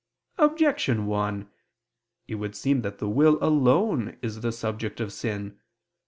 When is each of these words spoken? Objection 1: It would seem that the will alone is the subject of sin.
Objection 0.39 1.05
1: 1.05 1.47
It 2.27 2.33
would 2.33 2.55
seem 2.55 2.81
that 2.81 2.97
the 2.97 3.07
will 3.07 3.37
alone 3.39 4.17
is 4.23 4.41
the 4.41 4.51
subject 4.51 4.99
of 4.99 5.13
sin. 5.13 5.59